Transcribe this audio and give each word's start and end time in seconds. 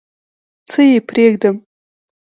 څه 0.69 0.79
یې 0.89 0.97
پرېږدم؟ 1.09 1.55